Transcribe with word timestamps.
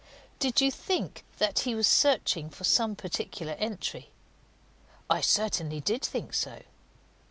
"Did 0.39 0.61
you 0.61 0.71
think 0.71 1.23
that 1.37 1.59
he 1.59 1.75
was 1.75 1.85
searching 1.87 2.49
for 2.49 2.63
some 2.63 2.95
particular 2.95 3.53
entry?" 3.59 4.09
"I 5.11 5.21
certainly 5.21 5.79
did 5.79 6.03
think 6.03 6.33
so." 6.33 6.63